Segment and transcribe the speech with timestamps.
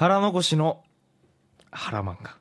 [0.00, 0.82] 腹残しの
[1.70, 2.34] 腹漫画。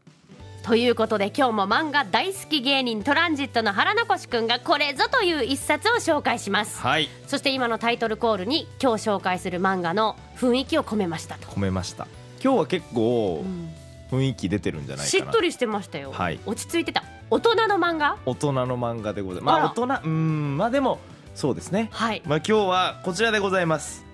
[0.63, 6.79] ということで今日も漫画大好き芸人トランジットの腹残しくんがこれぞという一冊を紹介します。
[6.79, 7.09] はい。
[7.27, 11.35] そして今のタイトルコールに今日紹介する漫画の雰囲気を込めました。
[11.35, 12.07] と、込めました。
[12.41, 13.70] 今日は結構うん。
[14.10, 15.23] 雰囲気出てるんじゃないかな。
[15.26, 16.39] しっとりしてましたよ、はい。
[16.46, 17.04] 落ち着いてた。
[17.30, 18.16] 大人の漫画？
[18.26, 19.60] 大人の漫画でございます。
[19.60, 20.57] まあ大人うーん。
[20.57, 21.00] まあでも
[21.36, 21.89] そうですね。
[21.91, 22.21] はい。
[22.26, 24.05] まあ今日はこちらでございます。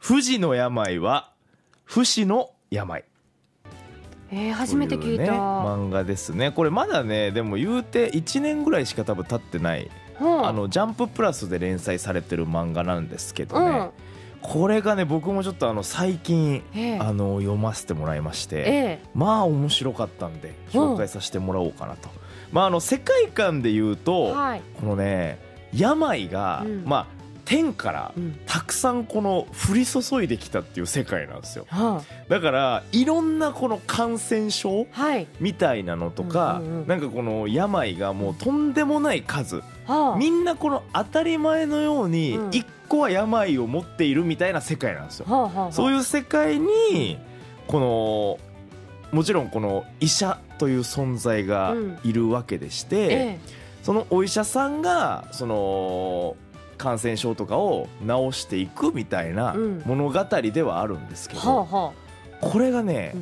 [0.00, 1.33] 富士の病は
[1.84, 3.04] 不死の病。
[4.30, 6.50] えー、初めて聞いた、ね、漫画ですね。
[6.50, 10.46] これまだねでも言うて1年ぐらいしか多分経ってない、うん。
[10.46, 13.90] あのジャンププラスで連載されてる漫画なんですけどね、うん。
[14.42, 16.98] これがね僕もちょっとあの最近ええ。
[16.98, 19.00] あの読ませてもらいまして、ええ。
[19.14, 22.08] まあ面白かったんで紹介させてもらおうかなと、
[22.50, 25.38] まああの世界観で言うと、はい、このね
[25.72, 26.82] 病が、うん。
[26.84, 28.38] まあ天からうん。
[28.46, 31.66] たくさんこの降り注いできたっていう世界なんですよ。
[31.68, 34.86] はだからいろんなこの感染症
[35.40, 39.56] みたいなのとか、うんうんうんなんかこの病がもうとんでもない数、
[39.86, 40.16] はあ。
[40.18, 42.50] みんなこの当たり前のようにうん。
[42.50, 47.18] 一個は病を持っているみたいな世界なんですよ、はあそういう世界に
[47.66, 48.38] こ
[49.10, 53.38] のもちろんこの医者という存在がいるわけでして、え。
[53.82, 56.36] そのお医者さんがその
[56.84, 59.82] 感染症とかを治していくみたいなうん。
[59.86, 61.94] 物語ではあるんですけえど、
[62.40, 63.14] これがね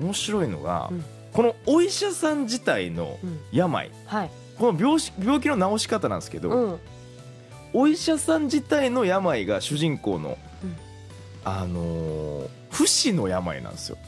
[0.00, 1.04] うん、面白いのが、うん。
[1.32, 3.38] このお医者さん自体のうん。
[3.52, 3.90] 病。
[4.06, 4.30] はい。
[4.58, 6.78] この病し病気の治し方なんですけど、うん。
[7.72, 10.76] お医者さん自体の病が主人公の、うん。
[11.44, 13.98] あのー不死の病なんですよ。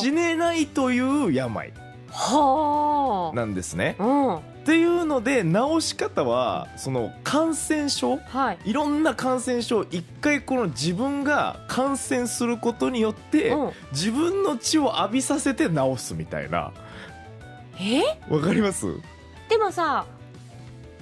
[0.00, 1.70] 死ねないという病
[2.10, 3.96] はなんですね。
[3.98, 8.58] あうんっていうので治し方はその感染症はい。
[8.64, 13.72] いろんな感染症一回この自分が感染することによって、うん。
[13.90, 16.72] 自分の血を浴びさせて治すみたいな。
[17.80, 18.00] え？
[18.32, 18.86] わかります？
[19.48, 20.06] でもさ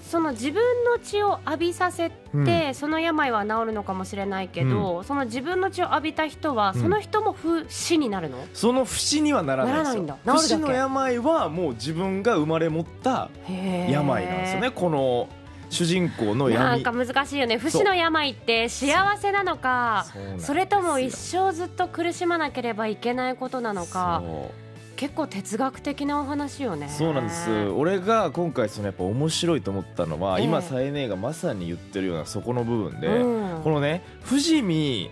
[0.02, 2.40] その自分の血を浴びさせて、う
[2.70, 2.74] ん。
[2.74, 6.80] その病は治るのかもしれないけど、その自分の血を浴びた人は、うん。
[6.82, 8.38] その人も不死になるの？
[8.54, 10.16] その不死にはならないんだ。
[10.24, 14.70] 不死の病はもう自分が生まれ持った病なんですよね。
[14.70, 15.28] この
[15.70, 16.64] 主人公の闇。
[16.64, 17.58] なんか難しいよね。
[17.58, 20.06] 不死の病って幸せなのか
[20.38, 24.22] それとも一生ずっと苦しまなければいけないことなのか。
[24.24, 24.67] そう
[24.98, 26.88] 結構哲学的なお話よね。
[26.88, 27.68] そうなんです。
[27.68, 30.44] 俺が今回そのやっぱ面白いと思ったのは、ええ。
[30.44, 33.62] 今サイネーがまさに言ってるようなそこの部分で、うん。
[33.62, 35.08] このね藤見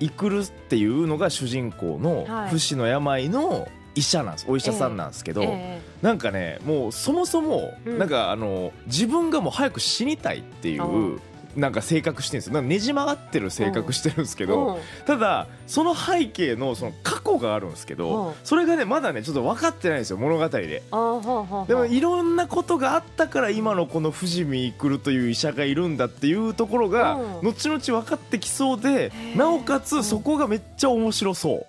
[0.00, 2.50] 育っていうのが主人公のはい。
[2.50, 4.46] 不死の病の医者なんです。
[4.48, 7.98] お医者さんなんですけど、えなんかねもうそもそもうん。
[7.98, 11.20] なんかあの自分がもう早く死にたいっていううん
[11.56, 12.62] なんか性格してるんですよ。
[12.62, 14.80] ねじ曲がってる性格してるんですけえど、うん。
[15.06, 18.34] ただその背景のその過去があるんですけど、うん。
[18.44, 20.82] それがねまだねちょっと分かってないんですよ物語で。
[20.90, 27.48] うほうほうでもいろんなことがあったから今のこの藤見育という医者がいるんだっていうところがうん。
[27.48, 29.36] 後々分かってきそうでー。
[29.36, 31.66] なおかつそこがめっちゃ面白そう。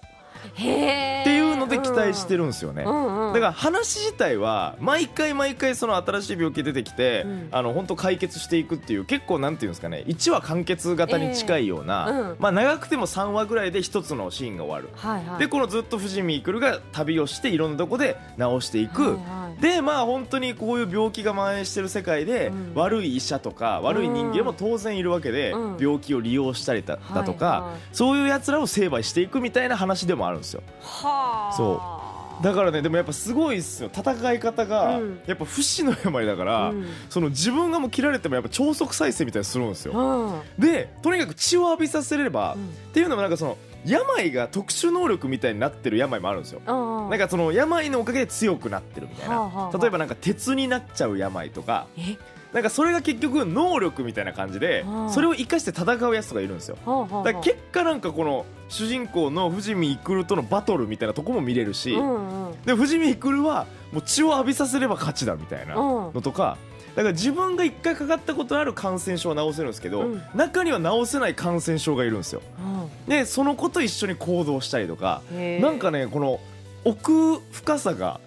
[0.54, 2.84] っていうので期待してるんですよね。
[2.84, 7.48] うんうんだから話自体は毎回毎回その新しい病気出てきて、うん。
[7.52, 12.36] あの本当解決していくっていう結構なんていうんですかね1話完結型に近いような、ええうん。
[12.40, 14.96] まあ長くても3話ぐらいで1つのシーンが終わる。
[14.96, 15.40] はいはい。
[15.40, 22.72] でこのずっと藤見育が旅をしていろんなとこで治していく、はいはいでまあ本当にこういう病気が蔓延してる世界で、うん。
[22.76, 25.78] 悪い医者とか悪い人間も当然いるわけで、うん。
[25.80, 30.64] 病気を利用したりだだとか、そういうやつらを成敗していくみたいな話でもあるんですよ。
[30.82, 31.54] はあ。
[31.56, 32.04] そ
[32.42, 33.92] だからねでもやっぱすごいっすよ。
[33.94, 35.20] 戦い方が、うん。
[35.28, 36.88] やっぱ不死の病だから、うん。
[37.10, 40.62] その自分がもう切られてもやっぱ超速再生みたいにするんですよ、うん。
[40.62, 42.64] でとにかく血を浴びさせれば、うん。
[42.64, 46.62] っていうのもなんかその病が特殊能力みたいになってる病もあるんですよ。
[46.66, 49.78] うんなんかその病のおかげで強くなってるみたいな、はあはあはあ。
[49.78, 51.88] 例えばなんか鉄になっちゃう病とか。
[51.98, 52.18] え？
[52.54, 55.10] なんかそれが結局能力みたいな感じではあ。
[55.10, 56.78] それを生かして戦うやつがいるんですよ。
[56.86, 62.62] ほうほうほうだから結果なんかこの主人公の藤見育とのバトルみたいなとこも見れるし、うんうん。
[62.62, 66.58] で藤見育はもう血を浴びさせれば勝ちだみたいなうんのとか
[66.96, 70.22] だから自分が一回かかったことある感染症は治せるんですけど、うん。
[70.36, 72.42] 中には治せない感染症がいるんですよ。
[72.60, 73.10] うん。
[73.10, 75.22] でその子と一緒に行動したりとか
[75.60, 76.40] なんかねこの
[76.86, 78.20] 奥深さが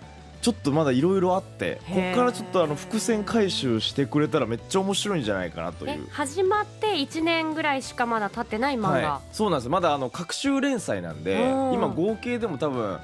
[0.42, 6.06] ちょっとまだいろいろあってこへーっからちょっとあの伏線回収してくれたらめっちゃ面白いんじゃないかなといえう。
[6.10, 9.68] 始まって1年ぐらいしかまだ経ってない漫画、はい、そうなんです。
[9.68, 11.72] まだあの各週連載なんでうん。
[11.74, 12.98] 今合計でも多分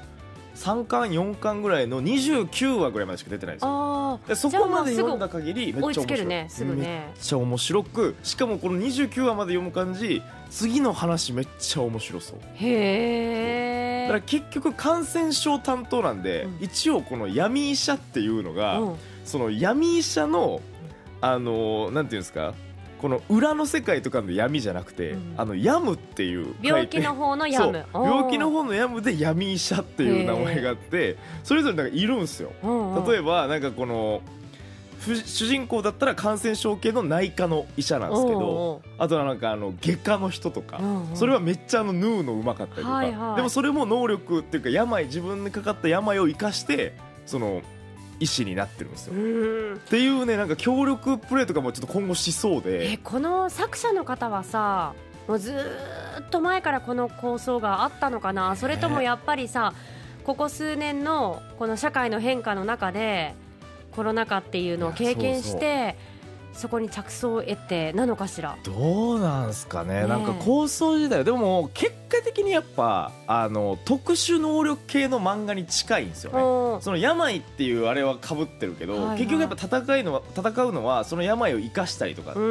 [0.55, 3.69] 3巻4巻ぐらいの29話ぐらいまでしか出てないんですよ。
[3.71, 6.25] あでそこまで読んだ限りめっちゃ面白い。
[6.25, 6.75] ねね。
[6.75, 12.37] めっちゃ面白くしかもこの29話まで読む感じ次の話めっちゃ面白そう。
[12.37, 12.43] ー。
[12.59, 16.57] へから結局感染症担当なんで、うん。
[16.61, 18.95] 一応この闇医者っていうのが、うん。
[19.25, 20.61] その闇医者の
[21.21, 22.53] あのなんていうんですか
[23.03, 25.33] この裏の世界とかの闇じゃなくて、うん。
[25.35, 27.85] あの病むっていう病気の方のヤム。
[27.93, 32.53] 病気の方の病むで闇医者っていう名前があってそれぞれなんかいるんですよ。
[33.05, 34.21] 例えばばなんかこの
[34.99, 40.79] ふ主人公だったら感染症系の内科の医者なんですけどあとはなんかあの外科の人とか、
[41.13, 43.35] それはめっちゃあの縫うのうまかったりとか、はいはい。
[43.35, 46.93] でもそれも能力っていうか病自分にかかった病を生かして
[47.25, 47.61] その
[48.23, 49.13] 医師になってるんですよ。
[49.13, 49.75] うん。
[49.75, 54.93] っていうねなんか協力プレーとかもちょっと今後しそうえでこの作者の方はさ
[55.27, 58.55] もうずーっと前からこの構想があったのかな？
[58.55, 59.73] それともやっぱりさ
[60.23, 63.35] ここ数年のこの社会の変化の中で
[63.91, 66.22] コロナ禍っていうのを経験してそ
[66.69, 68.57] こに着想を得てなのかしら？
[68.63, 69.93] どうなんすかね。
[69.93, 70.07] ねえ。
[70.07, 76.39] なんか構想自体でも結果的にやっぱあの特殊能力系の漫画に近いんですよね。
[76.39, 79.17] うんその病っていうあれはかぶってるけど、はいはい。
[79.19, 82.41] 結局やっぱ戦いのは戦うのはその病を生かしたりとか、う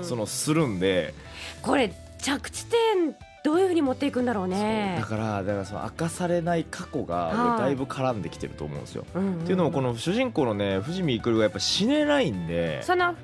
[0.00, 0.04] ん。
[0.04, 1.14] そのするんで、
[1.62, 4.58] これ着地点どういうふうに持っていくんだろうそう。
[4.58, 9.04] ねだからだからその明かされない過去がだいぶ絡んできてると思うんですよ。
[9.14, 9.42] うんん。
[9.42, 12.82] っていうのもこの主人公のね藤見育がやっぱ死ねないんで。
[12.84, 13.16] その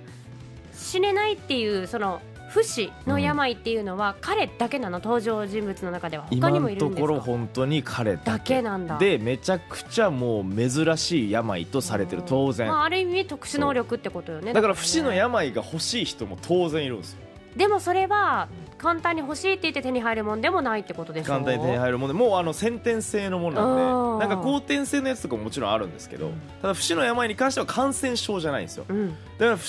[0.79, 6.25] 死ねないっていうその不死の病っていうのは彼だけなの登場人物の中では。
[6.31, 7.33] 他今にもいのところるんですか？
[7.33, 8.63] 本当に彼だけ。
[8.63, 8.97] なんだ。
[8.97, 12.69] でめちゃくちゃもう珍しい病とされてる当然。
[12.69, 14.55] まあ、ある意味特殊能力ってことよね。
[14.55, 17.19] だから不死のね病が欲しい人も当然いるんですよ。
[17.55, 18.49] でもそれは
[18.79, 21.33] 簡単に欲しいって言って手に入るもんでもないってことでしょ？
[21.33, 24.27] 簡単に手に入るものでもうあの先天性のものなんで。
[24.27, 26.31] なんか後天性のやつとかももちろんあるんですけど
[26.63, 28.87] ただ不死の病に関しては感染症じゃないんですよ。
[28.89, 29.11] うん。
[29.11, 29.69] だからふ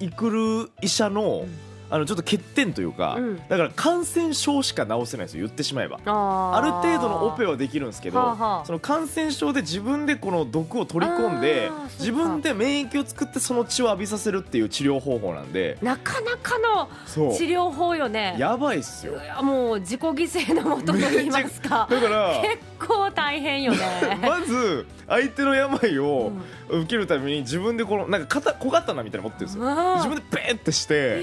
[0.00, 1.46] イクル医者の
[1.94, 3.36] あのちょっと欠点というか、うん。
[3.48, 6.00] だから感染症しか治せないんですよ言ってしまえば。
[6.04, 8.64] あある程度のオペははできるんですけど、はあはあ。
[8.66, 11.70] その感染症で自分でこの毒を取り込んで
[12.00, 15.78] 自分で免疫を作ってその血を浴びさせるっていう治療方法なんで。
[15.82, 16.88] なかなかの
[17.36, 18.34] 治療法よね。
[18.40, 19.12] やばいっすよ。
[19.42, 21.86] もう自己犠牲のもとと言いますか。
[21.90, 23.78] だから結構大変よね。
[24.20, 26.80] まず相手の病をうん。
[26.80, 29.94] 受けるために自分でこのなんか肩小刀みたいなの持ってるんですよ。
[29.96, 31.22] 自分でペーってして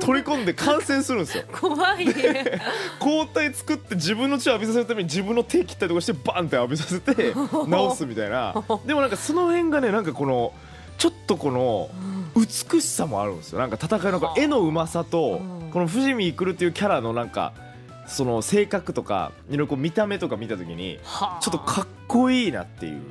[0.00, 1.44] 取り込んで感染するんですよ。
[1.52, 2.60] 怖いね。
[2.98, 8.54] 抗体作って自分の血を浴びさせるために自分の手切ったりとかしてバンって浴びさせて 治すみたいな。
[8.86, 10.52] でもなんかその辺がねなんかこの
[10.98, 11.90] ちょっとこの
[12.36, 13.58] 美しさもあるんですよ。
[13.58, 15.70] なんか戦いの絵のうまさとうん。
[15.72, 17.52] この藤見育っていうキャラのなんか
[18.06, 21.42] その性格とかいろいろ見た目とか見た時にはあ。
[21.42, 23.02] ちょっとかっこいいなっていう。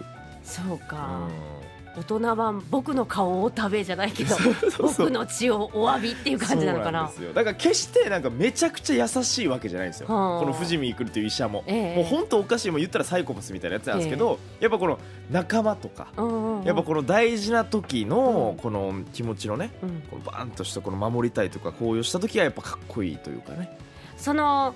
[0.43, 1.60] そうか、う
[1.93, 4.35] 大人版僕の顔を食べじゃないけど
[4.79, 7.11] 僕の血をお詫びっていう感じなのかな。
[7.33, 10.39] だから決してなんかめちゃくちゃ優しいわけじゃないんですよ、はあ。
[10.39, 11.95] この藤見育っていう医者も、ええ。
[11.97, 14.99] もう本当おかしいもう言ったらサイコパスみたいなやつなんですけど、やっぱこの
[15.29, 16.65] 仲間とか、うんうんうん。
[16.65, 18.63] やっぱこの大事な時のうん。
[18.63, 20.01] この気持ちのね、うん。
[20.09, 23.77] このバーンとしたこの守りたいとか高揚した時はやっぱかっこいいというかね。
[24.15, 24.75] その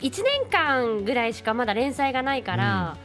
[0.00, 2.96] 1年間ぐらいしかまだ連載がないから、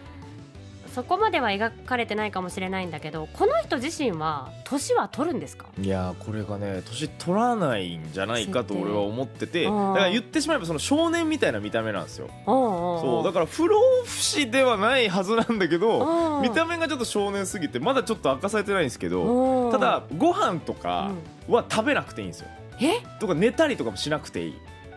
[0.94, 5.66] そこまでは描かれてないかもしれないんだけどこの人自身は年は取るんですか？
[5.82, 12.30] いやーこれがね年取らないんじゃないかと俺は思っててだから言ってしまえばその少年みたいな見た目なんですよ。
[12.46, 16.42] そそうだから不老不死ではないはずなんだけどうん。
[16.42, 21.12] 見た目がちょっと少年すぎてまだちょっと明かされてないんですけどただご飯とか
[21.48, 22.48] は食べなくていいんですよ。
[22.82, 24.56] えとか寝たりとかもしなくていい。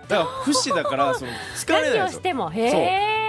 [0.08, 2.18] だから不死だからその疲れないん何をですよ。
[2.20, 2.50] しても？
[2.50, 2.60] へ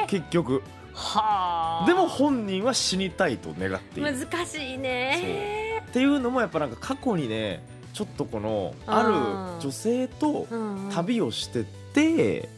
[0.03, 0.61] え結局。
[0.95, 1.52] はあ
[1.85, 4.27] でも本人は死にたいと願っている。
[4.27, 5.81] 難しいね。
[5.87, 7.63] っていうのもやっぱなんか過去にね
[7.93, 10.47] ちょっとこのああるー女性と
[10.91, 12.49] 旅をしてて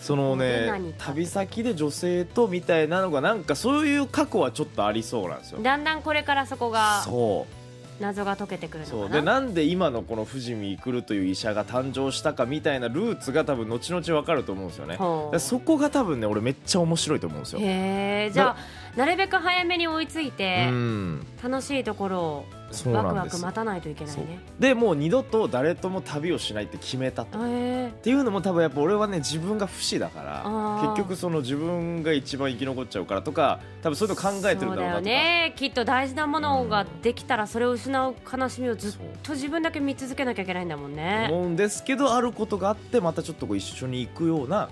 [0.00, 5.60] そのでね旅先で女性とみたいなのがなんかそういう過去はちょっとありそうなんですよ。
[5.62, 7.02] だんだんこれからそこが。
[7.04, 7.59] そう
[8.00, 14.98] 謎が解けてくるそうのかなでなんで今のこの藤見育という医者が誕生したかみたいなルーツが多分後々わかると思うんですよね。
[15.38, 17.60] そこが多分ね俺めっちゃ面白いと思うんですよ。
[17.60, 18.56] へえじゃあ
[18.96, 21.26] なるべく早めに追いついうてん。
[21.42, 24.38] 楽しいところをそうワクワク待たないといけないね。
[24.58, 27.38] でもう二度と誰とも旅をしないって決めたと。
[27.38, 35.00] へえっていうのも多分やっぱ俺はね自分が不死だから結局その自分が一番生き残っちゃうからとか多分そういうの考えてるんだろうなとか。
[35.02, 35.54] ね。
[35.56, 38.92] きっと大事なものができたらそれを失う悲しみをずっ
[39.22, 41.28] と自分だけ見続けなきゃいけないんだもんね。
[41.30, 44.68] 思うんですけどあることがあってまたちょっとこう一緒に行くような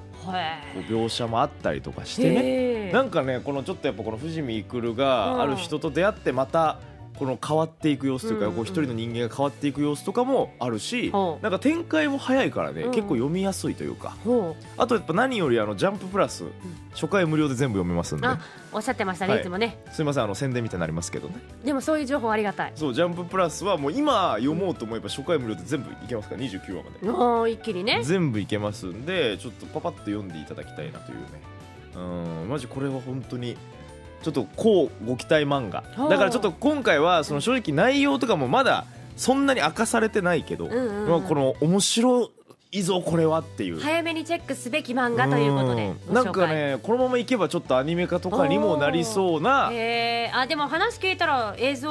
[0.89, 2.41] 描写もあったりとかしてね。
[2.45, 6.79] えなんかねこのちょっとやっぱこの藤見育がある人と出会ってまた
[7.19, 8.51] この変わっていく様子というか、うん。
[8.53, 11.43] うんこう一人の人間が変わっていく様子とかもあるし、ほう。
[11.43, 12.91] なんか展開も早いからね、うん。
[12.93, 14.17] 結構読みやすいというか。
[14.25, 16.45] ほあとやっぱ何よりあのジャンププラス、
[16.93, 18.29] 初回無料で全部読めますんで。
[18.73, 19.43] おっしゃってましたね、はい。
[19.43, 19.79] い、つもね。
[19.93, 21.35] すいませんあの宣伝みたいになりますけどね。
[21.65, 22.73] でもそういう情報ありがたい。
[22.75, 27.53] そうジャンププラスはもう今読もうと思えば初回無料で全部いけますから29話まで。
[27.53, 28.01] 一気にね。
[28.05, 31.58] 全部いけますんでちょっとパパッと読んでいただきたいなというね
[31.99, 32.49] うん。
[32.49, 33.57] マジこれは本当に
[34.23, 35.83] ちょっとこうご期待漫画。
[36.09, 38.87] だからちょっと今回はその正直内容とかもまだ
[39.17, 41.09] そんなに明かされてないけど、うんうんうん。
[41.09, 42.31] まあこの面白
[42.71, 43.81] いぞこれはっていう。
[43.81, 51.91] 早めにチェックすべき漫画ということでなんかねこのままいけばちょっとアニメ化とかにもなりそうなあでも話聞いたら映像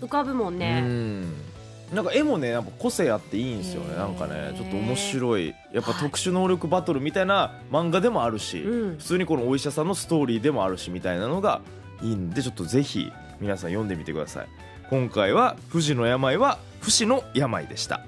[0.00, 1.45] 浮かぶもんうねん
[1.92, 3.96] なんか絵もねやっぱ個性あっていいんですよね。
[3.96, 5.54] なんかねちょっと面白い。
[5.72, 8.98] やっぱはい特殊能力バトルみたいな漫画でもあるし、うん。
[8.98, 11.60] 普通にこのお医者さんのストーリーでもあるしみたいなのが
[12.02, 14.48] いいんでちょっとぜひ皆さん読んでみてください。
[14.90, 18.04] 今回は富士の病は不死の病でした。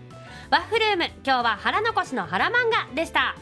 [0.50, 3.36] ワッフルーム今日は腹残しの腹漫画でした